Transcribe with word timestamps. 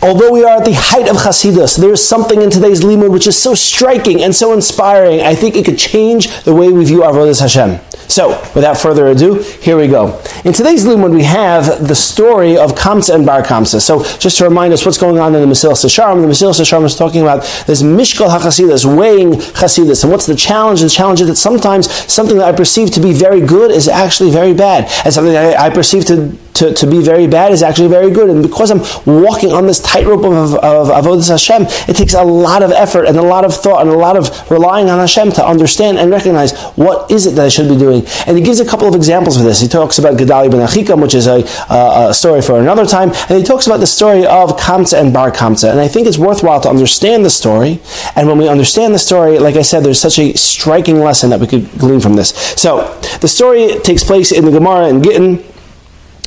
Although 0.00 0.32
we 0.32 0.44
are 0.44 0.58
at 0.58 0.64
the 0.64 0.74
height 0.74 1.08
of 1.08 1.16
Hasidus, 1.16 1.76
there 1.78 1.92
is 1.92 2.06
something 2.06 2.42
in 2.42 2.50
today's 2.50 2.80
limud 2.80 3.12
which 3.12 3.26
is 3.26 3.40
so 3.40 3.54
striking 3.54 4.22
and 4.22 4.34
so 4.34 4.52
inspiring. 4.52 5.20
I 5.20 5.34
think 5.34 5.56
it 5.56 5.64
could 5.64 5.78
change 5.78 6.42
the 6.42 6.54
way 6.54 6.72
we 6.72 6.84
view 6.84 7.00
Avodas 7.00 7.40
Hashem. 7.40 7.80
So, 8.08 8.30
without 8.54 8.76
further 8.76 9.06
ado, 9.06 9.36
here 9.36 9.76
we 9.78 9.88
go. 9.88 10.20
In 10.44 10.52
today's 10.52 10.84
limud, 10.84 11.14
we 11.14 11.22
have 11.24 11.86
the 11.88 11.94
story 11.94 12.58
of 12.58 12.72
Kamsa 12.72 13.14
and 13.14 13.24
Bar 13.24 13.42
Kamsa. 13.42 13.80
So, 13.80 14.04
just 14.18 14.38
to 14.38 14.44
remind 14.44 14.74
us 14.74 14.84
what's 14.84 14.98
going 14.98 15.18
on 15.18 15.34
in 15.34 15.40
the 15.40 15.46
Mesilas 15.46 15.84
Yesharim, 15.84 16.20
the 16.20 16.28
Mesilas 16.28 16.60
Yesharim 16.60 16.84
is 16.84 16.96
talking 16.96 17.22
about 17.22 17.42
this 17.66 17.80
Mishkal 17.82 18.28
HaChasidus, 18.28 18.84
weighing 18.84 19.32
Chasidus. 19.32 20.02
And 20.02 20.12
what's 20.12 20.26
the 20.26 20.36
challenge? 20.36 20.80
The 20.80 20.90
challenge 20.90 21.22
is 21.22 21.28
that 21.28 21.36
sometimes 21.36 21.90
something 22.12 22.36
that 22.38 22.52
I 22.52 22.56
perceive 22.56 22.90
to 22.90 23.00
be 23.00 23.12
very 23.12 23.40
good 23.40 23.70
is 23.70 23.88
actually 23.88 24.30
very 24.30 24.52
bad. 24.52 24.90
And 25.04 25.14
something 25.14 25.32
that 25.32 25.58
I 25.58 25.70
perceive 25.70 26.04
to 26.06 26.36
to, 26.54 26.72
to 26.74 26.86
be 26.86 27.00
very 27.00 27.26
bad 27.26 27.52
is 27.52 27.62
actually 27.62 27.88
very 27.88 28.10
good. 28.10 28.30
And 28.30 28.42
because 28.42 28.70
I'm 28.70 28.80
walking 29.06 29.52
on 29.52 29.66
this 29.66 29.80
tightrope 29.82 30.24
of, 30.24 30.54
of, 30.54 30.88
Avodah 30.88 31.28
Hashem, 31.28 31.66
it 31.88 31.96
takes 31.96 32.14
a 32.14 32.22
lot 32.22 32.62
of 32.62 32.70
effort 32.70 33.04
and 33.04 33.16
a 33.16 33.22
lot 33.22 33.44
of 33.44 33.54
thought 33.54 33.82
and 33.82 33.90
a 33.90 33.96
lot 33.96 34.16
of 34.16 34.50
relying 34.50 34.88
on 34.88 34.98
Hashem 34.98 35.32
to 35.32 35.46
understand 35.46 35.98
and 35.98 36.10
recognize 36.10 36.52
what 36.76 37.10
is 37.10 37.26
it 37.26 37.32
that 37.32 37.46
I 37.46 37.48
should 37.48 37.68
be 37.68 37.76
doing. 37.76 38.04
And 38.26 38.36
he 38.36 38.42
gives 38.42 38.60
a 38.60 38.64
couple 38.64 38.88
of 38.88 38.94
examples 38.94 39.36
of 39.36 39.44
this. 39.44 39.60
He 39.60 39.68
talks 39.68 39.98
about 39.98 40.16
Gedalia 40.16 40.50
ben 40.50 40.66
Achikam, 40.66 41.02
which 41.02 41.14
is 41.14 41.26
a, 41.26 41.44
a, 41.70 42.10
a, 42.10 42.14
story 42.14 42.42
for 42.42 42.60
another 42.60 42.86
time, 42.86 43.10
and 43.28 43.38
he 43.38 43.42
talks 43.42 43.66
about 43.66 43.80
the 43.80 43.86
story 43.86 44.26
of 44.26 44.56
Kamsa 44.56 45.00
and 45.00 45.12
Bar 45.12 45.30
Kamsa. 45.30 45.70
And 45.70 45.80
I 45.80 45.88
think 45.88 46.06
it's 46.06 46.18
worthwhile 46.18 46.60
to 46.60 46.68
understand 46.68 47.24
the 47.24 47.30
story. 47.30 47.80
And 48.16 48.28
when 48.28 48.38
we 48.38 48.48
understand 48.48 48.94
the 48.94 48.98
story, 48.98 49.38
like 49.38 49.56
I 49.56 49.62
said, 49.62 49.84
there's 49.84 50.00
such 50.00 50.18
a 50.18 50.34
striking 50.34 51.00
lesson 51.00 51.30
that 51.30 51.40
we 51.40 51.46
could 51.46 51.70
glean 51.78 52.00
from 52.00 52.14
this. 52.14 52.30
So 52.60 52.98
the 53.20 53.28
story 53.28 53.78
takes 53.80 54.04
place 54.04 54.32
in 54.32 54.44
the 54.44 54.50
Gemara 54.50 54.88
in 54.88 55.02
Gittin. 55.02 55.51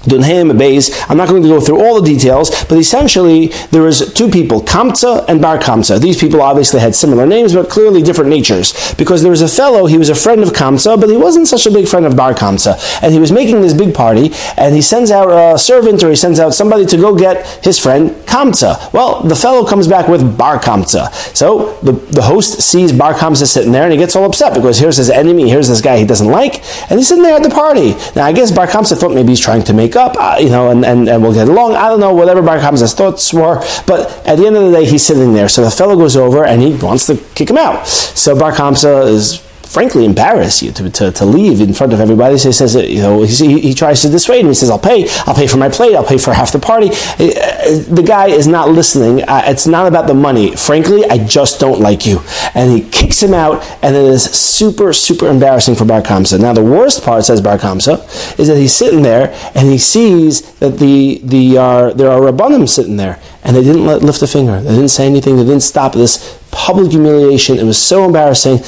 Dunheim 0.05 0.51
Beis. 0.57 0.93
I'm 1.09 1.17
not 1.17 1.29
going 1.29 1.43
to 1.43 1.49
go 1.49 1.59
through 1.59 1.83
all 1.83 1.99
the 2.01 2.07
details, 2.07 2.49
but 2.65 2.77
essentially 2.77 3.47
there 3.71 3.81
was 3.81 4.13
two 4.13 4.29
people, 4.29 4.61
Kamsa 4.61 5.25
and 5.27 5.41
Bar 5.41 5.59
Kamsa. 5.59 5.99
These 5.99 6.19
people 6.19 6.41
obviously 6.41 6.79
had 6.79 6.95
similar 6.95 7.25
names, 7.25 7.53
but 7.53 7.69
clearly 7.69 8.01
different 8.01 8.29
natures. 8.29 8.73
Because 8.95 9.21
there 9.21 9.31
was 9.31 9.41
a 9.41 9.47
fellow, 9.47 9.85
he 9.85 9.97
was 9.97 10.09
a 10.09 10.15
friend 10.15 10.41
of 10.41 10.49
Kamsa, 10.49 10.99
but 10.99 11.09
he 11.09 11.17
wasn't 11.17 11.47
such 11.47 11.65
a 11.65 11.71
big 11.71 11.87
friend 11.87 12.05
of 12.05 12.15
Bar 12.15 12.33
Kamsa. 12.33 13.01
And 13.01 13.13
he 13.13 13.19
was 13.19 13.31
making 13.31 13.61
this 13.61 13.73
big 13.73 13.93
party, 13.93 14.31
and 14.57 14.75
he 14.75 14.81
sends 14.81 15.11
out 15.11 15.29
a 15.29 15.57
servant 15.57 16.03
or 16.03 16.09
he 16.09 16.15
sends 16.15 16.39
out 16.39 16.53
somebody 16.53 16.85
to 16.85 16.97
go 16.97 17.15
get 17.15 17.45
his 17.63 17.79
friend 17.79 18.11
Kamsa. 18.25 18.91
Well, 18.93 19.21
the 19.23 19.35
fellow 19.35 19.65
comes 19.65 19.87
back 19.87 20.07
with 20.07 20.37
Bar 20.37 20.59
Kamsa. 20.59 21.11
So 21.35 21.77
the, 21.81 21.93
the 21.93 22.21
host 22.21 22.61
sees 22.61 22.91
Bar 22.91 23.13
Kamsa 23.13 23.47
sitting 23.47 23.71
there 23.71 23.83
and 23.83 23.91
he 23.91 23.97
gets 23.97 24.15
all 24.15 24.25
upset 24.25 24.53
because 24.53 24.77
here's 24.77 24.97
his 24.97 25.09
enemy, 25.09 25.49
here's 25.49 25.67
this 25.67 25.81
guy 25.81 25.97
he 25.97 26.05
doesn't 26.05 26.27
like, 26.27 26.63
and 26.89 26.99
he's 26.99 27.07
sitting 27.07 27.23
there 27.23 27.35
at 27.35 27.43
the 27.43 27.49
party. 27.49 27.95
Now 28.15 28.25
I 28.25 28.33
guess 28.33 28.51
Bar 28.51 28.67
Kamsa 28.67 28.97
thought 28.97 29.13
maybe 29.13 29.29
he's 29.29 29.39
trying 29.39 29.63
to 29.63 29.73
make 29.73 29.94
up, 29.95 30.15
uh, 30.19 30.37
you 30.39 30.49
know, 30.49 30.69
and, 30.71 30.85
and, 30.85 31.07
and 31.07 31.21
we'll 31.21 31.33
get 31.33 31.47
along. 31.47 31.75
I 31.75 31.89
don't 31.89 31.99
know, 31.99 32.13
whatever 32.13 32.41
Bar 32.41 32.59
Kamsa's 32.59 32.93
thoughts 32.93 33.33
were, 33.33 33.59
but 33.85 34.09
at 34.27 34.35
the 34.37 34.47
end 34.47 34.55
of 34.55 34.63
the 34.63 34.71
day, 34.71 34.85
he's 34.85 35.05
sitting 35.05 35.33
there. 35.33 35.49
So 35.49 35.63
the 35.63 35.71
fellow 35.71 35.95
goes 35.95 36.15
over 36.15 36.45
and 36.45 36.61
he 36.61 36.75
wants 36.75 37.05
to 37.07 37.15
kick 37.35 37.49
him 37.49 37.57
out. 37.57 37.87
So 37.87 38.37
Bar 38.37 38.51
Kamsa 38.53 39.07
is 39.07 39.44
frankly 39.75 40.05
embarrass 40.05 40.63
you 40.63 40.71
to, 40.71 40.89
to, 40.89 41.11
to 41.11 41.25
leave 41.25 41.59
in 41.59 41.73
front 41.73 41.91
of 41.91 41.99
everybody. 41.99 42.37
So 42.37 42.47
he 42.47 42.53
says, 42.53 42.75
you 42.75 43.01
know, 43.01 43.23
he, 43.23 43.59
he 43.59 43.73
tries 43.73 44.01
to 44.03 44.09
dissuade 44.09 44.39
him. 44.39 44.47
He 44.47 44.53
says, 44.53 44.69
I'll 44.69 44.79
pay. 44.79 45.05
I'll 45.25 45.35
pay 45.35 45.47
for 45.47 45.57
my 45.57 45.67
plate. 45.67 45.97
I'll 45.97 46.05
pay 46.05 46.17
for 46.17 46.31
half 46.33 46.53
the 46.53 46.59
party. 46.59 46.91
Uh, 46.91 47.83
the 47.93 48.03
guy 48.05 48.27
is 48.27 48.47
not 48.47 48.69
listening. 48.69 49.25
It's 49.27 49.67
not 49.67 49.85
about 49.85 50.07
the 50.07 50.13
money. 50.13 50.55
Frankly, 50.55 51.03
I 51.09 51.17
just 51.17 51.59
don't 51.59 51.81
like 51.81 52.05
you. 52.05 52.21
And 52.53 52.71
he 52.71 52.89
kicks 52.89 53.21
him 53.21 53.33
out, 53.33 53.65
and 53.83 53.97
it 53.97 54.05
is 54.05 54.23
super, 54.23 54.93
super 54.93 55.27
embarrassing 55.27 55.75
for 55.75 55.83
Bar 55.83 56.01
Kamsa. 56.01 56.39
Now, 56.39 56.53
the 56.53 56.63
worst 56.63 57.03
part, 57.03 57.25
says 57.25 57.41
Bar 57.41 57.57
Kamsa, 57.57 57.99
is 58.39 58.47
that 58.47 58.57
he's 58.57 58.73
sitting 58.73 59.01
there 59.01 59.33
and 59.55 59.67
he 59.67 59.77
sees 59.77 60.53
that 60.59 60.79
the, 60.79 61.19
the 61.21 61.57
uh, 61.57 61.89
there 61.91 62.09
are 62.09 62.21
Rabbanim 62.21 62.69
sitting 62.69 62.95
there, 62.95 63.19
and 63.43 63.53
they 63.53 63.63
didn't 63.63 63.85
let, 63.85 64.01
lift 64.01 64.21
a 64.21 64.27
finger. 64.27 64.61
They 64.61 64.69
didn't 64.69 64.95
say 64.99 65.05
anything. 65.05 65.35
They 65.35 65.43
didn't 65.43 65.63
stop 65.63 65.91
this 65.91 66.39
public 66.51 66.91
humiliation. 66.91 67.57
It 67.57 67.65
was 67.65 67.77
so 67.77 68.05
embarrassing 68.05 68.59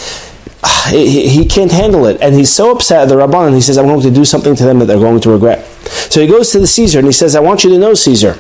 he, 0.89 1.45
can't 1.45 1.72
handle 1.72 2.05
it. 2.05 2.19
And 2.22 2.35
he's 2.35 2.51
so 2.51 2.72
upset 2.72 3.03
at 3.03 3.09
the 3.09 3.16
Rabban, 3.16 3.53
he 3.53 3.61
says, 3.61 3.78
I'm 3.78 3.85
going 3.85 4.01
to 4.01 4.11
do 4.11 4.25
something 4.25 4.55
to 4.55 4.63
them 4.63 4.79
that 4.79 4.85
they're 4.85 5.00
going 5.00 5.22
to 5.22 5.31
regret. 5.31 5.66
So 6.09 6.22
he 6.22 6.28
goes 6.28 6.51
to 6.51 6.59
the 6.59 6.67
Caesar 6.67 7.00
and 7.00 7.07
he 7.07 7.13
says, 7.13 7.35
I 7.35 7.39
want 7.39 7.63
you 7.63 7.69
to 7.72 7.78
know, 7.78 7.94
Caesar. 7.94 8.38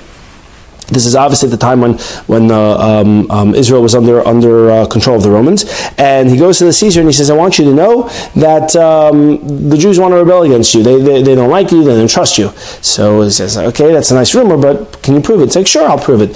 This 0.87 1.05
is 1.05 1.15
obviously 1.15 1.49
the 1.49 1.57
time 1.57 1.81
when 1.81 1.97
when 2.27 2.49
uh, 2.49 2.77
um, 2.77 3.29
um, 3.29 3.55
Israel 3.55 3.81
was 3.81 3.93
under 3.93 4.25
under 4.25 4.71
uh, 4.71 4.85
control 4.85 5.17
of 5.17 5.23
the 5.23 5.29
Romans, 5.29 5.65
and 5.97 6.29
he 6.29 6.37
goes 6.37 6.59
to 6.59 6.65
the 6.65 6.71
Caesar 6.71 7.01
and 7.01 7.09
he 7.09 7.13
says, 7.13 7.29
"I 7.29 7.35
want 7.35 7.59
you 7.59 7.65
to 7.65 7.73
know 7.73 8.07
that 8.37 8.73
um, 8.77 9.69
the 9.69 9.77
Jews 9.77 9.99
want 9.99 10.13
to 10.13 10.15
rebel 10.15 10.43
against 10.43 10.73
you. 10.73 10.83
They, 10.83 11.01
they, 11.01 11.21
they 11.21 11.35
don't 11.35 11.49
like 11.49 11.71
you. 11.71 11.83
They 11.83 11.93
don't 11.93 12.09
trust 12.09 12.37
you." 12.37 12.51
So 12.81 13.21
he 13.21 13.29
says, 13.31 13.57
"Okay, 13.57 13.91
that's 13.91 14.11
a 14.11 14.15
nice 14.15 14.33
rumor, 14.33 14.55
but 14.55 15.01
can 15.03 15.15
you 15.15 15.19
prove 15.19 15.41
it?" 15.41 15.45
It's 15.45 15.57
like, 15.57 15.67
"Sure, 15.67 15.85
I'll 15.89 15.99
prove 15.99 16.21
it. 16.21 16.29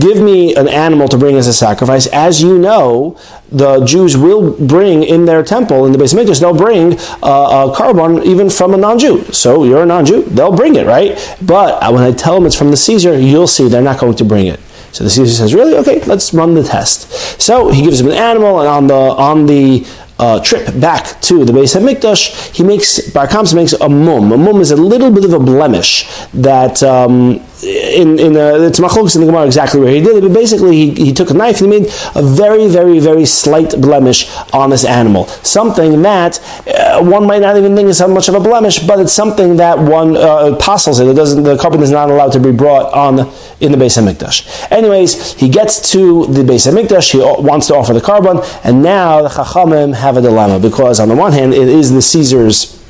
Give 0.00 0.20
me 0.20 0.56
an 0.56 0.66
animal 0.66 1.06
to 1.06 1.16
bring 1.16 1.36
as 1.36 1.46
a 1.46 1.54
sacrifice. 1.54 2.08
As 2.08 2.42
you 2.42 2.58
know, 2.58 3.16
the 3.52 3.84
Jews 3.84 4.16
will 4.16 4.52
bring 4.66 5.02
in 5.02 5.24
their 5.24 5.42
temple 5.42 5.86
in 5.86 5.92
the 5.92 5.98
Beis 5.98 6.14
Hamikdash, 6.14 6.40
they'll 6.40 6.56
bring 6.56 6.94
uh, 7.22 7.68
a 7.68 7.74
korban 7.74 8.24
even 8.24 8.48
from 8.50 8.74
a 8.74 8.76
non-Jew. 8.76 9.24
So 9.32 9.64
you're 9.64 9.82
a 9.82 9.86
non-Jew, 9.86 10.24
they'll 10.24 10.56
bring 10.56 10.76
it, 10.76 10.86
right? 10.86 11.12
But 11.42 11.82
uh, 11.82 11.92
when 11.92 12.02
I 12.02 12.12
tell 12.12 12.34
them 12.34 12.46
it's 12.46 12.56
from 12.56 12.70
the 12.70 12.76
Caesar, 12.76 13.18
you'll 13.18 13.46
see 13.46 13.68
they're 13.68 13.82
not 13.82 14.00
going 14.00 14.16
to 14.16 14.24
bring 14.24 14.46
it. 14.46 14.60
So 14.92 15.04
the 15.04 15.10
Caesar 15.10 15.34
says, 15.34 15.54
"Really? 15.54 15.74
Okay, 15.76 16.04
let's 16.04 16.34
run 16.34 16.52
the 16.54 16.62
test." 16.62 17.10
So 17.40 17.70
he 17.70 17.82
gives 17.82 18.00
him 18.00 18.08
an 18.08 18.12
animal, 18.12 18.60
and 18.60 18.68
on 18.68 18.86
the 18.88 18.94
on 18.94 19.46
the 19.46 19.86
uh, 20.18 20.42
trip 20.42 20.78
back 20.78 21.18
to 21.22 21.46
the 21.46 21.52
Beis 21.52 21.74
Hamikdash, 21.74 22.54
he 22.54 22.62
makes 22.62 23.00
Bar 23.10 23.26
makes 23.54 23.72
a 23.72 23.88
mum. 23.88 24.32
A 24.32 24.36
mum 24.36 24.60
is 24.60 24.70
a 24.70 24.76
little 24.76 25.10
bit 25.10 25.24
of 25.24 25.32
a 25.32 25.38
blemish 25.38 26.08
that. 26.34 26.82
Um, 26.82 27.42
in 27.62 28.18
in 28.18 28.36
uh, 28.36 28.66
it's 28.68 28.80
machlokas 28.80 29.14
in 29.14 29.20
the 29.20 29.26
Gemara 29.26 29.46
exactly 29.46 29.80
where 29.80 29.92
he 29.92 30.00
did 30.00 30.16
it, 30.16 30.22
but 30.22 30.32
basically 30.32 30.74
he, 30.76 31.06
he 31.06 31.12
took 31.12 31.30
a 31.30 31.34
knife 31.34 31.60
and 31.60 31.72
he 31.72 31.80
made 31.80 31.92
a 32.14 32.22
very 32.22 32.68
very 32.68 32.98
very 32.98 33.24
slight 33.24 33.80
blemish 33.80 34.30
on 34.52 34.70
this 34.70 34.84
animal, 34.84 35.26
something 35.26 36.02
that 36.02 36.40
uh, 36.66 37.02
one 37.02 37.26
might 37.26 37.40
not 37.40 37.56
even 37.56 37.76
think 37.76 37.88
is 37.88 37.98
so 37.98 38.08
much 38.08 38.28
of 38.28 38.34
a 38.34 38.40
blemish, 38.40 38.80
but 38.80 38.98
it's 38.98 39.12
something 39.12 39.56
that 39.56 39.78
one 39.78 40.16
uh, 40.16 40.52
apostles 40.54 40.98
it. 40.98 41.12
Doesn't 41.14 41.42
the 41.44 41.56
korban 41.56 41.82
is 41.82 41.90
not 41.90 42.10
allowed 42.10 42.32
to 42.32 42.40
be 42.40 42.52
brought 42.52 42.92
on 42.92 43.20
in 43.60 43.70
the 43.70 43.78
Beis 43.78 43.96
Hamikdash. 43.96 44.70
Anyways, 44.72 45.34
he 45.34 45.48
gets 45.48 45.92
to 45.92 46.26
the 46.26 46.42
Beis 46.42 46.70
Hamikdash. 46.70 47.12
He 47.12 47.18
wants 47.18 47.68
to 47.68 47.76
offer 47.76 47.92
the 47.92 48.00
korban, 48.00 48.44
and 48.64 48.82
now 48.82 49.22
the 49.22 49.28
Chachamim 49.28 49.94
have 49.94 50.16
a 50.16 50.20
dilemma 50.20 50.58
because 50.58 50.98
on 50.98 51.08
the 51.08 51.14
one 51.14 51.32
hand 51.32 51.54
it 51.54 51.68
is 51.68 51.92
the 51.92 52.02
Caesar's 52.02 52.81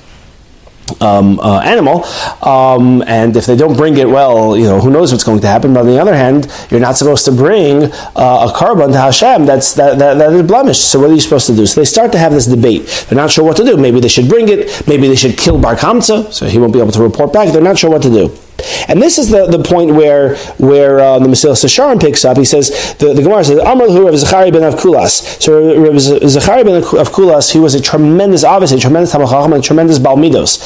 um, 1.02 1.40
uh, 1.40 1.60
animal, 1.60 2.04
um, 2.42 3.02
and 3.06 3.36
if 3.36 3.46
they 3.46 3.56
don't 3.56 3.76
bring 3.76 3.96
it, 3.98 4.08
well, 4.08 4.56
you 4.56 4.64
know, 4.64 4.80
who 4.80 4.90
knows 4.90 5.12
what's 5.12 5.24
going 5.24 5.40
to 5.40 5.46
happen. 5.46 5.74
But 5.74 5.80
on 5.80 5.86
the 5.86 6.00
other 6.00 6.14
hand, 6.14 6.50
you're 6.70 6.80
not 6.80 6.96
supposed 6.96 7.24
to 7.26 7.32
bring 7.32 7.84
uh, 7.84 8.48
a 8.48 8.52
korban 8.54 8.92
to 8.92 8.98
Hashem 8.98 9.46
that's 9.46 9.74
that, 9.74 9.98
that, 9.98 10.14
that 10.14 10.32
is 10.32 10.42
blemished. 10.42 10.91
So 10.91 11.00
what 11.00 11.10
are 11.10 11.14
you 11.14 11.20
supposed 11.20 11.46
to 11.48 11.56
do? 11.56 11.66
So 11.66 11.80
they 11.80 11.84
start 11.84 12.12
to 12.12 12.18
have 12.18 12.32
this 12.32 12.46
debate. 12.46 13.06
They're 13.08 13.16
not 13.16 13.30
sure 13.30 13.44
what 13.44 13.56
to 13.58 13.64
do. 13.64 13.76
Maybe 13.76 14.00
they 14.00 14.08
should 14.08 14.28
bring 14.28 14.48
it. 14.48 14.86
Maybe 14.86 15.08
they 15.08 15.16
should 15.16 15.36
kill 15.36 15.58
Bar 15.58 15.76
Kamsa, 15.76 16.32
so 16.32 16.46
he 16.46 16.58
won't 16.58 16.72
be 16.72 16.80
able 16.80 16.92
to 16.92 17.02
report 17.02 17.32
back. 17.32 17.52
They're 17.52 17.62
not 17.62 17.78
sure 17.78 17.91
what 17.91 18.02
to 18.02 18.10
do. 18.10 18.36
And 18.88 19.02
this 19.02 19.18
is 19.18 19.30
the, 19.30 19.46
the 19.46 19.62
point 19.62 19.92
where 19.94 20.36
where 20.58 21.00
uh, 21.00 21.18
the 21.18 21.28
Mesilas 21.28 21.64
Yesharim 21.64 22.00
picks 22.00 22.24
up. 22.24 22.36
He 22.36 22.44
says 22.44 22.94
the, 22.98 23.12
the 23.14 23.22
Gemara 23.22 23.44
says 23.44 23.58
Amar 23.58 23.88
Hu 23.88 24.06
Rav 24.06 24.14
Zachari 24.14 24.52
ben 24.52 24.62
Avkulas. 24.62 25.40
So 25.40 25.52
Rav 25.80 25.94
Zachari 25.94 26.64
ben 26.64 26.82
Avkulas, 26.82 27.52
he 27.52 27.58
was 27.58 27.74
a 27.74 27.80
tremendous, 27.80 28.44
obviously 28.44 28.78
a 28.78 28.80
tremendous 28.80 29.12
Tamachacham 29.12 29.54
and 29.54 29.64
tremendous 29.64 29.98
Baal 29.98 30.16
Midos, 30.16 30.60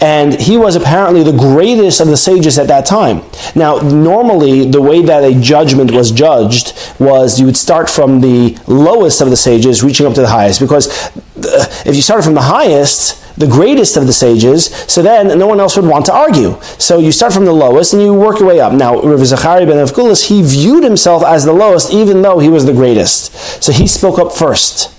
and 0.00 0.40
he 0.40 0.56
was 0.56 0.76
apparently 0.76 1.22
the 1.22 1.32
greatest 1.32 2.00
of 2.00 2.08
the 2.08 2.16
sages 2.16 2.58
at 2.58 2.66
that 2.68 2.86
time. 2.86 3.22
Now, 3.54 3.78
normally 3.78 4.70
the 4.70 4.80
way 4.80 5.02
that 5.02 5.24
a 5.24 5.38
judgment 5.40 5.90
was 5.90 6.10
judged 6.10 6.74
was 6.98 7.38
you 7.38 7.46
would 7.46 7.56
start 7.56 7.88
from 7.90 8.20
the 8.20 8.58
lowest 8.66 9.20
of 9.20 9.30
the 9.30 9.36
sages, 9.36 9.82
reaching 9.82 10.06
up 10.06 10.14
to 10.14 10.20
the 10.20 10.28
highest, 10.28 10.60
because 10.60 10.88
uh, 10.88 11.66
if 11.86 11.96
you 11.96 12.02
started 12.02 12.22
from 12.22 12.34
the 12.34 12.42
highest 12.42 13.19
the 13.40 13.46
greatest 13.46 13.96
of 13.96 14.06
the 14.06 14.12
sages, 14.12 14.66
so 14.66 15.00
then 15.00 15.38
no 15.38 15.46
one 15.46 15.60
else 15.60 15.74
would 15.76 15.86
want 15.86 16.04
to 16.06 16.12
argue. 16.12 16.60
So 16.78 16.98
you 16.98 17.10
start 17.10 17.32
from 17.32 17.46
the 17.46 17.52
lowest 17.52 17.94
and 17.94 18.02
you 18.02 18.12
work 18.12 18.38
your 18.38 18.48
way 18.48 18.60
up. 18.60 18.74
Now, 18.74 19.00
Rav 19.00 19.18
Zachari 19.20 19.66
ben 19.66 19.78
Avkulas, 19.78 20.28
he 20.28 20.42
viewed 20.42 20.84
himself 20.84 21.24
as 21.24 21.46
the 21.46 21.52
lowest 21.52 21.90
even 21.90 22.20
though 22.20 22.38
he 22.38 22.50
was 22.50 22.66
the 22.66 22.74
greatest. 22.74 23.32
So 23.62 23.72
he 23.72 23.86
spoke 23.86 24.18
up 24.18 24.32
first. 24.32 24.94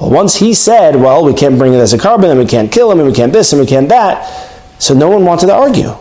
Well, 0.00 0.10
once 0.10 0.36
he 0.36 0.54
said, 0.54 0.96
well, 0.96 1.24
we 1.24 1.34
can't 1.34 1.56
bring 1.56 1.72
it 1.72 1.78
as 1.78 1.92
a 1.92 1.98
korban 1.98 2.30
and 2.30 2.40
we 2.40 2.46
can't 2.46 2.72
kill 2.72 2.90
him 2.90 2.98
and 2.98 3.06
we 3.06 3.14
can't 3.14 3.32
this 3.32 3.52
and 3.52 3.60
we 3.60 3.66
can't 3.66 3.88
that, 3.90 4.26
so 4.80 4.92
no 4.92 5.08
one 5.08 5.24
wanted 5.24 5.46
to 5.46 5.54
argue. 5.54 5.94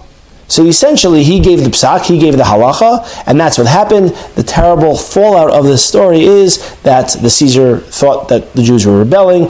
So 0.48 0.66
essentially, 0.66 1.24
he 1.24 1.40
gave 1.40 1.64
the 1.64 1.70
psak, 1.70 2.06
he 2.06 2.18
gave 2.18 2.38
the 2.38 2.44
halacha, 2.44 3.24
and 3.28 3.40
that's 3.40 3.60
what 3.60 3.68
happened. 3.68 4.10
The 4.36 4.44
terrible 4.44 4.98
fallout 4.98 5.52
of 5.52 5.66
this 5.66 5.86
story 5.86 6.24
is 6.24 6.76
that 6.82 7.16
the 7.22 7.30
Caesar 7.30 7.78
thought 7.78 8.30
that 8.30 8.54
the 8.54 8.64
Jews 8.64 8.86
were 8.86 8.98
rebelling, 8.98 9.50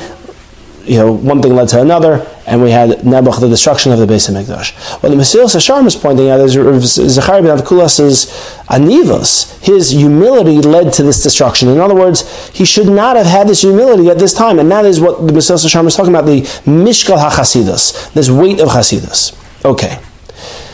you 0.85 0.97
know, 0.97 1.12
one 1.13 1.41
thing 1.41 1.56
led 1.56 1.69
to 1.69 1.81
another, 1.81 2.27
and 2.45 2.62
we 2.62 2.72
had 2.72 2.90
Nebuch, 3.00 3.40
the 3.40 3.50
destruction 3.50 3.92
of 3.92 4.00
the 4.00 4.06
Beis 4.06 4.30
Hamikdash. 4.30 5.01
What 5.01 5.10
the 5.10 5.16
Mesilas 5.16 5.56
Yesharim 5.56 5.86
is 5.86 5.95
pointing 5.95 6.30
out 6.30 6.40
is 6.40 6.56
Zachari 6.56 7.44
ben 7.44 7.57
Avkulas's 7.57 8.25
anivos, 8.68 9.63
his 9.63 9.92
humility 9.92 10.62
led 10.62 10.94
to 10.94 11.04
this 11.04 11.22
destruction. 11.24 11.69
In 11.69 11.80
other 11.80 11.95
words, 11.95 12.50
he 12.50 12.66
should 12.66 12.88
not 12.88 13.16
have 13.16 13.25
had 13.25 13.48
this 13.48 13.62
humility 13.62 14.10
at 14.10 14.19
this 14.19 14.34
time, 14.34 14.60
and 14.60 14.69
that 14.72 14.86
is 14.86 15.00
what 15.00 15.25
the 15.25 15.34
Mesilas 15.34 15.66
Yesharim 15.66 15.88
is 15.88 15.95
talking 15.95 16.13
about, 16.13 16.25
the 16.25 16.42
Mishkal 16.66 17.18
HaChasidus, 17.18 18.13
this 18.13 18.30
weight 18.30 18.60
of 18.60 18.69
Chasidus. 18.69 19.34
Okay. 19.66 20.00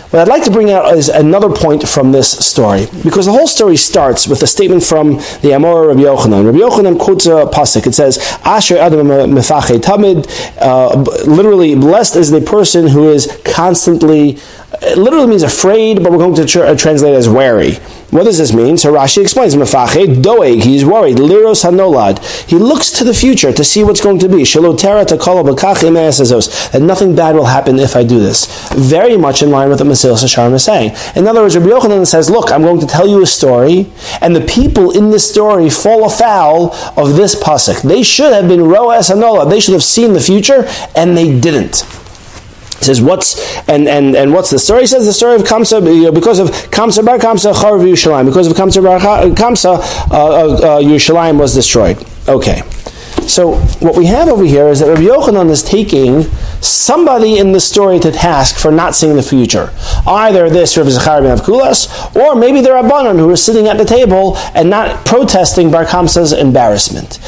What 0.09 0.21
I'd 0.21 0.27
like 0.27 0.43
to 0.45 0.51
bring 0.51 0.71
out 0.71 0.91
is 0.97 1.07
another 1.07 1.49
point 1.49 1.87
from 1.87 2.11
this 2.11 2.31
story, 2.43 2.87
because 3.03 3.27
the 3.27 3.31
whole 3.31 3.45
story 3.45 3.77
starts 3.77 4.27
with 4.27 4.41
a 4.41 4.47
statement 4.47 4.81
from 4.81 5.17
the 5.43 5.51
Amora 5.53 5.89
Rabbi 5.89 5.99
Yochanan. 5.99 6.47
Rabbi 6.47 6.57
Yochanan 6.57 6.97
quotes 6.99 7.27
a 7.27 7.45
pasuk. 7.45 7.85
It 7.85 7.93
says, 7.93 8.17
"Ashrei 8.43 8.77
Adam 8.77 9.07
mefached 9.07 9.81
tamid." 9.83 10.27
Uh, 10.59 10.97
literally, 11.29 11.75
blessed 11.75 12.15
is 12.15 12.31
the 12.31 12.41
person 12.41 12.87
who 12.87 13.09
is 13.09 13.37
constantly. 13.43 14.39
It 14.81 14.97
literally 14.97 15.27
means 15.27 15.43
afraid, 15.43 16.01
but 16.01 16.11
we're 16.11 16.17
going 16.17 16.33
to 16.35 16.45
tr- 16.45 16.73
translate 16.73 17.13
as 17.13 17.29
wary. 17.29 17.77
What 18.11 18.23
does 18.23 18.39
this 18.39 18.53
mean? 18.53 18.75
So 18.77 18.91
Rashi 18.91 19.21
explains, 19.21 19.55
Mefached 19.55 20.23
doeg, 20.23 20.63
he's 20.63 20.83
worried, 20.83 21.17
liros 21.17 21.63
hanolad. 21.63 22.17
He 22.49 22.55
looks 22.55 22.89
to 22.93 23.03
the 23.03 23.13
future 23.13 23.53
to 23.53 23.63
see 23.63 23.83
what's 23.83 24.01
going 24.01 24.17
to 24.19 24.27
be. 24.27 24.37
Shalotera 24.37 25.05
takala 25.05 25.45
that 26.71 26.81
nothing 26.81 27.15
bad 27.15 27.35
will 27.35 27.45
happen 27.45 27.77
if 27.77 27.95
I 27.95 28.03
do 28.03 28.19
this. 28.19 28.47
Very 28.73 29.15
much 29.15 29.43
in 29.43 29.51
line 29.51 29.69
with 29.69 29.79
what 29.79 29.89
Mesilas 29.89 30.23
Yesharim 30.23 30.53
is 30.53 30.63
saying. 30.63 30.95
In 31.15 31.27
other 31.27 31.41
words, 31.41 31.55
Rabbi 31.55 31.69
Yochanan 31.69 32.07
says, 32.07 32.29
look, 32.31 32.51
I'm 32.51 32.63
going 32.63 32.79
to 32.79 32.87
tell 32.87 33.07
you 33.07 33.21
a 33.21 33.27
story, 33.27 33.91
and 34.21 34.35
the 34.35 34.41
people 34.41 34.91
in 34.91 35.11
this 35.11 35.29
story 35.29 35.69
fall 35.69 36.05
afoul 36.05 36.73
of 36.97 37.15
this 37.15 37.35
pasuk. 37.35 37.83
They 37.83 38.01
should 38.01 38.33
have 38.33 38.47
been 38.47 38.63
roas 38.63 39.09
hanolad. 39.09 39.51
They 39.51 39.59
should 39.59 39.73
have 39.73 39.83
seen 39.83 40.13
the 40.13 40.19
future, 40.19 40.67
and 40.95 41.15
they 41.15 41.39
didn't. 41.39 41.83
He 42.79 42.85
says 42.85 43.01
what's 43.01 43.59
and, 43.67 43.87
and, 43.87 44.15
and 44.15 44.33
what's 44.33 44.49
the 44.49 44.59
story? 44.59 44.81
He 44.81 44.87
says 44.87 45.05
the 45.05 45.13
story 45.13 45.35
of 45.35 45.43
Kamsa 45.43 45.83
you 45.93 46.03
know, 46.03 46.11
because 46.11 46.39
of 46.39 46.49
Kamsa 46.49 47.05
bar 47.05 47.17
Kamsa 47.17 47.53
Charav 47.53 47.81
Yerushalayim 47.81 48.25
because 48.25 48.47
of 48.47 48.53
Kamsa 48.53 48.83
bar 48.83 48.99
Kamsa 48.99 49.65
uh, 49.75 50.13
uh, 50.13 50.53
uh, 50.53 50.81
Yerushalayim 50.81 51.39
was 51.39 51.53
destroyed. 51.53 51.97
Okay, 52.27 52.61
so 53.27 53.55
what 53.79 53.95
we 53.95 54.05
have 54.05 54.27
over 54.27 54.43
here 54.43 54.69
is 54.69 54.79
that 54.79 54.87
Rabbi 54.87 55.01
Yochanan 55.01 55.49
is 55.49 55.61
taking 55.61 56.23
somebody 56.61 57.37
in 57.37 57.51
the 57.51 57.59
story 57.59 57.99
to 57.99 58.11
task 58.11 58.57
for 58.57 58.71
not 58.71 58.95
seeing 58.95 59.15
the 59.15 59.23
future. 59.23 59.71
Either 60.07 60.49
this 60.49 60.77
Rabbi 60.77 60.89
Zachariah 60.89 61.21
ben 61.21 61.37
Avkulas, 61.37 62.15
or 62.15 62.35
maybe 62.35 62.61
the 62.61 62.69
Rabbanon 62.69 63.19
who 63.19 63.27
were 63.27 63.37
sitting 63.37 63.67
at 63.67 63.77
the 63.77 63.85
table 63.85 64.37
and 64.55 64.69
not 64.69 65.05
protesting 65.05 65.69
Bar 65.69 65.85
Kamsa's 65.85 66.33
embarrassment. 66.33 67.19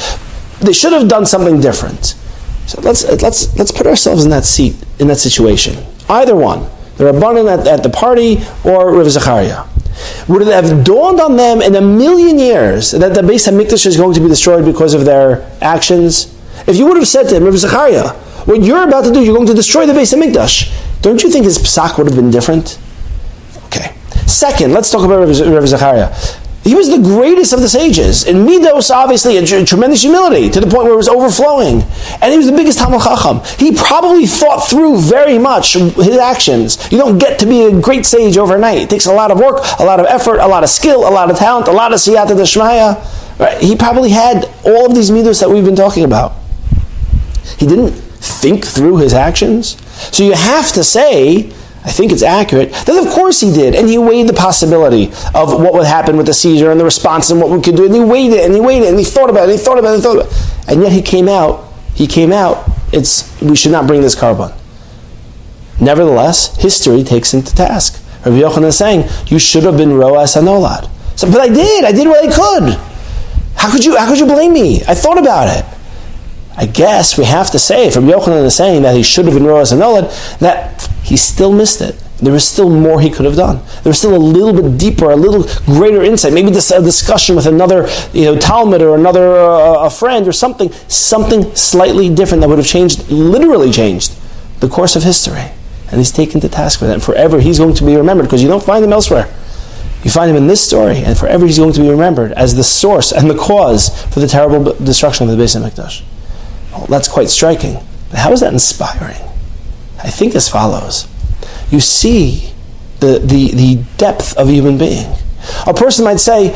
They 0.60 0.74
should 0.74 0.94
have 0.94 1.08
done 1.08 1.26
something 1.26 1.60
different. 1.60 2.16
So 2.68 2.82
let's 2.82 3.04
let's 3.22 3.58
let's 3.58 3.72
put 3.72 3.88
ourselves 3.88 4.24
in 4.24 4.32
that 4.32 4.46
seat, 4.46 4.76
in 5.00 5.08
that 5.08 5.18
situation. 5.18 5.76
Either 6.10 6.36
one, 6.36 6.70
the 6.98 7.06
Rabbanan 7.06 7.60
at, 7.60 7.68
at 7.68 7.84
the 7.84 7.90
party 7.90 8.40
or 8.64 8.94
Rav 8.96 9.10
Zachariah. 9.10 9.66
Would 10.28 10.44
it 10.44 10.48
have 10.48 10.84
dawned 10.84 11.20
on 11.20 11.36
them 11.36 11.62
in 11.62 11.76
a 11.76 11.82
million 11.82 12.40
years 12.40 12.92
that 12.92 13.14
the 13.14 13.22
Beis 13.22 13.50
Hamikdash 13.50 13.86
is 13.86 13.98
going 13.98 14.14
to 14.14 14.22
be 14.22 14.28
destroyed 14.28 14.66
because 14.66 14.94
of 14.94 15.06
their 15.06 15.50
actions? 15.62 16.36
If 16.68 16.78
you 16.78 16.86
would 16.88 16.98
have 16.98 17.08
said 17.08 17.28
to 17.30 17.36
him, 17.36 17.44
Rav 17.44 17.58
Zachariah, 17.58 18.10
what 18.46 18.64
you're 18.64 18.88
about 18.88 19.04
to 19.06 19.12
do, 19.12 19.24
you're 19.24 19.36
going 19.36 19.48
to 19.48 19.54
destroy 19.54 19.86
the 19.86 19.94
Beis 19.94 20.14
Hamikdash. 20.14 20.72
Don't 21.02 21.22
you 21.24 21.30
think 21.30 21.46
his 21.46 21.58
psak 21.58 21.98
would 21.98 22.08
have 22.08 22.16
been 22.16 22.32
different? 22.32 22.80
Okay. 23.66 23.96
Second, 24.28 24.74
let's 24.74 24.92
talk 24.92 25.04
about 25.04 25.20
Rav 25.20 25.68
Zachariah. 25.68 26.14
He 26.64 26.76
was 26.76 26.90
the 26.90 27.00
greatest 27.00 27.54
of 27.54 27.60
the 27.60 27.68
sages. 27.68 28.26
In 28.28 28.46
Midos, 28.46 28.92
obviously, 28.92 29.38
a, 29.38 29.66
tremendous 29.66 30.04
humility 30.04 30.48
to 30.50 30.60
the 30.60 30.68
point 30.68 30.84
where 30.84 30.94
it 30.94 30.98
was 30.98 31.10
overflowing. 31.10 31.82
And 32.22 32.32
he 32.32 32.38
was 32.38 32.46
the 32.46 32.56
biggest 32.56 32.78
Talmud 32.78 33.02
Chacham. 33.02 33.42
He 33.58 33.76
probably 33.76 34.28
thought 34.28 34.68
through 34.68 35.00
very 35.00 35.40
much 35.40 35.74
his 35.74 36.18
actions. 36.18 36.78
You 36.92 37.00
don't 37.00 37.18
get 37.18 37.40
to 37.40 37.48
be 37.48 37.66
a 37.66 37.82
great 37.82 38.06
sage 38.06 38.38
overnight. 38.38 38.78
It 38.78 38.90
takes 38.92 39.08
a 39.08 39.14
lot 39.14 39.32
of 39.32 39.40
work, 39.40 39.64
a 39.80 39.84
lot 39.84 40.00
of 40.00 40.06
effort, 40.06 40.38
a 40.38 40.48
lot 40.48 40.64
of 40.64 40.70
skill, 40.70 41.08
a 41.08 41.10
lot 41.10 41.32
of 41.32 41.38
talent, 41.38 41.68
a 41.68 41.72
lot 41.72 41.94
of 41.94 42.00
siyata 42.00 42.36
deshmaya. 42.38 43.40
Right? 43.40 43.60
He 43.60 43.76
probably 43.76 44.12
had 44.12 44.46
all 44.64 44.86
of 44.86 44.94
these 44.94 45.10
Midos 45.10 45.40
that 45.40 45.50
we've 45.50 45.66
been 45.66 45.76
talking 45.76 46.04
about. 46.04 46.34
He 47.58 47.66
didn't 47.66 47.92
think 48.22 48.66
through 48.66 48.98
his 48.98 49.16
actions. 49.16 49.78
So 50.16 50.24
you 50.24 50.34
have 50.34 50.72
to 50.74 50.84
say 50.84 51.52
I 51.84 51.90
think 51.90 52.12
it's 52.12 52.22
accurate, 52.22 52.72
that 52.72 53.06
of 53.06 53.12
course 53.12 53.40
he 53.40 53.52
did. 53.52 53.74
And 53.74 53.90
he 53.90 53.98
weighed 53.98 54.30
the 54.30 54.34
possibility 54.34 55.08
of 55.34 55.60
what 55.60 55.74
would 55.74 55.88
happen 55.88 56.16
with 56.16 56.28
the 56.28 56.34
Caesar 56.34 56.70
and 56.70 56.80
the 56.80 56.86
response 56.86 57.32
and 57.32 57.42
what 57.42 57.50
we 57.50 57.60
could 57.60 57.76
do. 57.76 57.86
And 57.86 57.96
he 57.96 58.02
weighed 58.02 58.32
it 58.32 58.46
and 58.46 58.54
he 58.54 58.62
weighed 58.62 58.84
it 58.84 58.90
and 58.90 59.00
he 59.00 59.06
thought 59.06 59.30
about 59.32 59.50
it 59.50 59.52
and 59.52 59.60
he 59.60 59.66
thought 59.66 59.80
about 59.80 59.92
it 59.92 59.94
and 59.96 60.04
thought 60.04 60.18
about 60.18 60.32
it. 60.32 60.70
And 60.70 60.82
yet 60.84 60.92
he 60.92 61.02
came 61.02 61.28
out, 61.28 61.74
he 61.96 62.06
came 62.06 62.32
out, 62.32 62.70
it's, 62.94 63.42
we 63.42 63.56
should 63.56 63.72
not 63.72 63.88
bring 63.88 64.02
this 64.02 64.16
korban. 64.16 64.56
Nevertheless, 65.80 66.56
history 66.58 67.04
takes 67.04 67.34
him 67.34 67.42
to 67.42 67.56
task. 67.56 68.00
Rabbi 68.26 68.38
Yochanan 68.38 68.68
is 68.68 68.78
saying, 68.78 69.10
you 69.28 69.40
should 69.40 69.64
have 69.64 69.78
been 69.78 69.94
Roas 69.94 70.36
Anolad. 70.36 70.88
So, 71.18 71.32
but 71.32 71.42
I 71.42 71.48
did, 71.48 71.84
I 71.84 71.92
did 71.92 72.08
what 72.08 72.24
I 72.24 72.32
could. 72.32 72.80
How 73.56 73.72
could 73.72 73.84
you, 73.84 73.98
how 73.98 74.08
could 74.08 74.20
you 74.20 74.28
blame 74.28 74.54
me? 74.54 74.82
I 74.88 74.94
thought 74.94 75.18
about 75.18 75.48
it. 75.48 75.66
I 76.56 76.68
guess 76.68 77.18
we 77.18 77.24
have 77.24 77.50
to 77.52 77.60
say, 77.60 77.90
from 77.90 78.06
Yochanan 78.06 78.46
is 78.46 78.56
saying 78.56 78.84
that 78.84 78.96
he 78.96 79.02
should 79.02 79.26
have 79.26 79.34
been 79.34 79.46
Roas 79.46 79.72
Anolad, 79.72 80.38
that 80.40 80.91
he 81.12 81.18
still 81.18 81.52
missed 81.52 81.82
it. 81.82 82.02
There 82.20 82.32
was 82.32 82.48
still 82.48 82.70
more 82.70 83.02
he 83.02 83.10
could 83.10 83.26
have 83.26 83.36
done. 83.36 83.58
There 83.84 83.90
was 83.90 83.98
still 83.98 84.16
a 84.16 84.18
little 84.18 84.54
bit 84.54 84.78
deeper, 84.78 85.12
a 85.12 85.16
little 85.18 85.44
greater 85.66 86.02
insight. 86.02 86.32
Maybe 86.32 86.52
this 86.52 86.72
a 86.72 86.82
discussion 86.82 87.36
with 87.36 87.48
another, 87.48 87.90
you 88.14 88.24
know, 88.24 88.38
Talmud 88.40 88.82
or 88.82 88.96
another 88.96 89.36
uh, 89.36 89.88
a 89.88 89.90
friend 89.90 90.26
or 90.26 90.32
something, 90.32 90.72
something 90.88 91.54
slightly 91.54 92.08
different 92.08 92.40
that 92.40 92.48
would 92.48 92.60
have 92.60 92.68
changed, 92.68 93.10
literally 93.10 93.74
changed, 93.74 94.18
the 94.62 94.70
course 94.70 94.96
of 94.96 95.04
history. 95.04 95.52
And 95.90 95.98
he's 95.98 96.14
taken 96.14 96.40
to 96.40 96.48
task 96.48 96.80
for 96.80 96.86
that. 96.86 96.94
And 96.94 97.04
forever 97.04 97.42
he's 97.42 97.60
going 97.60 97.74
to 97.74 97.84
be 97.84 97.98
remembered 97.98 98.24
because 98.24 98.42
you 98.42 98.48
don't 98.48 98.64
find 98.64 98.86
him 98.86 98.94
elsewhere. 98.94 99.28
You 100.06 100.12
find 100.12 100.32
him 100.32 100.38
in 100.38 100.48
this 100.48 100.66
story, 100.66 101.00
and 101.04 101.18
forever 101.18 101.46
he's 101.46 101.58
going 101.58 101.74
to 101.74 101.82
be 101.82 101.90
remembered 101.90 102.32
as 102.32 102.56
the 102.56 102.64
source 102.64 103.12
and 103.12 103.30
the 103.30 103.36
cause 103.38 103.90
for 104.14 104.22
the 104.22 104.28
terrible 104.28 104.76
destruction 104.76 105.30
of 105.30 105.38
the 105.38 105.44
Beis 105.44 105.60
Hamikdash. 105.60 106.04
Well, 106.72 106.86
that's 106.86 107.10
quite 107.10 107.28
striking. 107.28 107.80
But 108.12 108.20
how 108.20 108.32
is 108.32 108.40
that 108.40 108.54
inspiring? 108.54 109.31
I 110.04 110.10
think 110.10 110.36
as 110.36 110.50
follows. 110.50 111.08
You 111.70 111.80
see 111.80 112.54
the, 113.00 113.20
the, 113.20 113.52
the 113.54 113.84
depth 113.98 114.38
of 114.38 114.48
a 114.50 114.52
human 114.52 114.78
being. 114.78 115.16
A 115.68 115.74
person 115.74 116.06
might 116.06 116.20
say, 116.20 116.56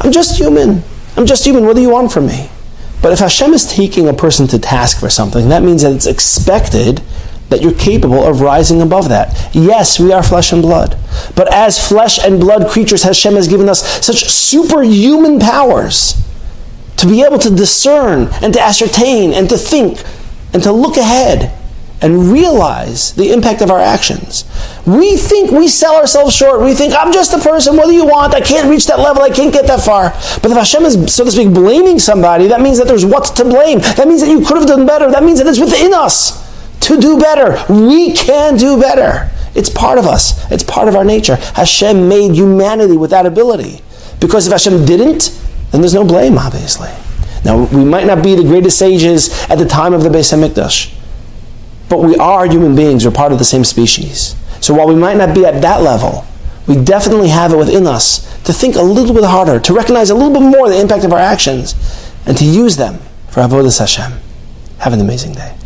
I'm 0.00 0.12
just 0.12 0.38
human. 0.38 0.82
I'm 1.16 1.26
just 1.26 1.44
human. 1.44 1.64
What 1.64 1.76
do 1.76 1.82
you 1.82 1.90
want 1.90 2.12
from 2.12 2.26
me? 2.26 2.50
But 3.02 3.12
if 3.12 3.20
Hashem 3.20 3.52
is 3.52 3.66
taking 3.66 4.08
a 4.08 4.12
person 4.12 4.46
to 4.48 4.58
task 4.58 5.00
for 5.00 5.08
something, 5.08 5.48
that 5.48 5.62
means 5.62 5.82
that 5.82 5.92
it's 5.92 6.06
expected 6.06 7.00
that 7.48 7.62
you're 7.62 7.72
capable 7.72 8.24
of 8.24 8.40
rising 8.40 8.80
above 8.80 9.08
that. 9.08 9.50
Yes, 9.52 9.98
we 9.98 10.12
are 10.12 10.22
flesh 10.22 10.52
and 10.52 10.62
blood. 10.62 10.96
But 11.34 11.52
as 11.52 11.84
flesh 11.84 12.18
and 12.24 12.38
blood 12.38 12.70
creatures, 12.70 13.02
Hashem 13.02 13.34
has 13.34 13.48
given 13.48 13.68
us 13.68 14.04
such 14.04 14.24
superhuman 14.24 15.40
powers 15.40 16.14
to 16.96 17.06
be 17.06 17.22
able 17.22 17.38
to 17.38 17.50
discern 17.50 18.28
and 18.42 18.52
to 18.54 18.60
ascertain 18.60 19.32
and 19.32 19.48
to 19.48 19.56
think 19.56 20.02
and 20.52 20.62
to 20.62 20.70
look 20.70 20.96
ahead 20.96 21.56
and 22.02 22.32
realize 22.32 23.12
the 23.14 23.32
impact 23.32 23.60
of 23.60 23.70
our 23.70 23.78
actions. 23.78 24.44
We 24.86 25.16
think 25.16 25.50
we 25.50 25.68
sell 25.68 25.96
ourselves 25.96 26.34
short. 26.34 26.62
We 26.62 26.74
think, 26.74 26.94
I'm 26.98 27.12
just 27.12 27.32
a 27.34 27.38
person, 27.38 27.76
what 27.76 27.86
do 27.86 27.94
you 27.94 28.06
want? 28.06 28.34
I 28.34 28.40
can't 28.40 28.70
reach 28.70 28.86
that 28.86 28.98
level, 28.98 29.22
I 29.22 29.30
can't 29.30 29.52
get 29.52 29.66
that 29.66 29.82
far. 29.82 30.10
But 30.40 30.50
if 30.50 30.56
Hashem 30.56 30.84
is, 30.84 31.14
so 31.14 31.24
to 31.24 31.30
speak, 31.30 31.52
blaming 31.52 31.98
somebody, 31.98 32.46
that 32.48 32.60
means 32.60 32.78
that 32.78 32.86
there's 32.86 33.04
what's 33.04 33.30
to 33.32 33.44
blame. 33.44 33.80
That 33.80 34.08
means 34.08 34.20
that 34.22 34.30
you 34.30 34.44
could 34.44 34.56
have 34.56 34.66
done 34.66 34.86
better. 34.86 35.10
That 35.10 35.22
means 35.22 35.38
that 35.38 35.46
it's 35.46 35.60
within 35.60 35.92
us 35.92 36.48
to 36.86 36.98
do 36.98 37.18
better. 37.18 37.62
We 37.72 38.12
can 38.12 38.56
do 38.56 38.80
better. 38.80 39.30
It's 39.54 39.68
part 39.68 39.98
of 39.98 40.06
us, 40.06 40.50
it's 40.50 40.62
part 40.62 40.88
of 40.88 40.96
our 40.96 41.04
nature. 41.04 41.36
Hashem 41.36 42.08
made 42.08 42.34
humanity 42.34 42.96
with 42.96 43.10
that 43.10 43.26
ability. 43.26 43.82
Because 44.20 44.46
if 44.46 44.52
Hashem 44.52 44.84
didn't, 44.84 45.38
then 45.70 45.80
there's 45.80 45.94
no 45.94 46.04
blame, 46.04 46.38
obviously. 46.38 46.90
Now, 47.44 47.64
we 47.64 47.84
might 47.84 48.06
not 48.06 48.22
be 48.22 48.34
the 48.34 48.42
greatest 48.42 48.78
sages 48.78 49.30
at 49.50 49.58
the 49.58 49.64
time 49.64 49.92
of 49.92 50.02
the 50.02 50.08
Beis 50.08 50.32
HaMikdash. 50.32 50.94
But 51.90 52.04
we 52.04 52.14
are 52.18 52.46
human 52.46 52.76
beings, 52.76 53.04
we're 53.04 53.10
part 53.10 53.32
of 53.32 53.38
the 53.38 53.44
same 53.44 53.64
species. 53.64 54.36
So 54.60 54.72
while 54.72 54.86
we 54.86 54.94
might 54.94 55.16
not 55.16 55.34
be 55.34 55.44
at 55.44 55.60
that 55.60 55.82
level, 55.82 56.24
we 56.68 56.76
definitely 56.84 57.30
have 57.30 57.52
it 57.52 57.56
within 57.56 57.84
us 57.88 58.20
to 58.44 58.52
think 58.52 58.76
a 58.76 58.82
little 58.82 59.12
bit 59.12 59.24
harder, 59.24 59.58
to 59.58 59.74
recognize 59.74 60.10
a 60.10 60.14
little 60.14 60.32
bit 60.32 60.42
more 60.42 60.68
the 60.68 60.80
impact 60.80 61.04
of 61.04 61.12
our 61.12 61.18
actions, 61.18 61.74
and 62.26 62.38
to 62.38 62.44
use 62.44 62.76
them 62.76 63.00
for 63.28 63.40
Avodah 63.40 63.76
Hashem. 63.76 64.12
Have 64.78 64.92
an 64.92 65.00
amazing 65.00 65.32
day. 65.32 65.56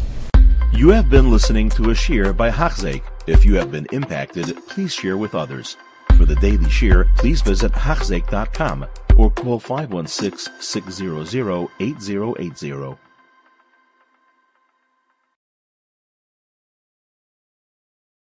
You 0.73 0.89
have 0.89 1.11
been 1.11 1.31
listening 1.31 1.69
to 1.71 1.91
a 1.91 1.95
shiur 1.95 2.35
by 2.35 2.51
Hachzeik. 2.51 3.03
If 3.27 3.45
you 3.45 3.57
have 3.57 3.71
been 3.71 3.87
impacted, 3.93 4.57
please 4.67 4.95
share 4.95 5.19
with 5.19 5.35
others. 5.35 5.77
For 6.17 6.25
the 6.25 6.37
daily 6.37 6.71
shiur, 6.71 7.15
please 7.17 7.43
visit 7.43 7.73
Hachzeik.com 7.73 8.87
or 9.19 9.31
call 9.31 9.61
516 9.61 10.55
600 10.59 11.69
8080. 11.81 13.04